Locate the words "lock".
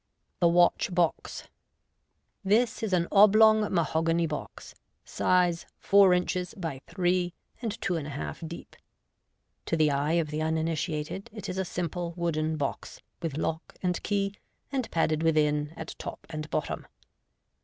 13.37-13.75